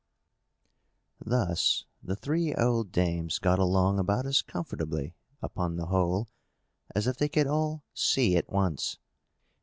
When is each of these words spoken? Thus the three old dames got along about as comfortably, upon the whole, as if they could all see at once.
Thus 1.23 1.85
the 2.01 2.15
three 2.15 2.55
old 2.55 2.91
dames 2.91 3.37
got 3.37 3.59
along 3.59 3.99
about 3.99 4.25
as 4.25 4.41
comfortably, 4.41 5.13
upon 5.43 5.75
the 5.75 5.85
whole, 5.93 6.27
as 6.95 7.05
if 7.05 7.17
they 7.17 7.29
could 7.29 7.45
all 7.45 7.83
see 7.93 8.35
at 8.35 8.51
once. 8.51 8.97